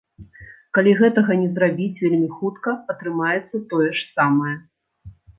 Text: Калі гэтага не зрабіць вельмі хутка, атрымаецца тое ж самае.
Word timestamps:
Калі 0.75 0.91
гэтага 1.01 1.35
не 1.41 1.49
зрабіць 1.57 1.99
вельмі 2.03 2.29
хутка, 2.37 2.73
атрымаецца 2.93 3.61
тое 3.75 3.89
ж 3.99 4.07
самае. 4.15 4.55